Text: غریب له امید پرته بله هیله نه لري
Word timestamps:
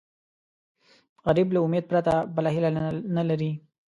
غریب 1.27 1.47
له 1.55 1.59
امید 1.65 1.85
پرته 1.91 2.13
بله 2.35 2.49
هیله 2.55 2.69
نه 3.17 3.23
لري 3.29 3.51